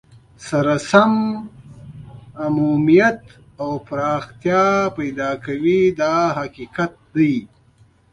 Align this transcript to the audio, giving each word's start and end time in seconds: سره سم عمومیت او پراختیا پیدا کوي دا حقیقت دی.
سره 0.47 0.75
سم 0.89 1.13
عمومیت 2.45 3.21
او 3.61 3.69
پراختیا 3.87 4.65
پیدا 4.97 5.29
کوي 5.43 5.81
دا 5.99 6.13
حقیقت 6.39 6.93
دی. 7.13 7.33